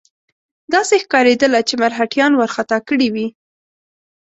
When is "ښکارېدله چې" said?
1.03-1.73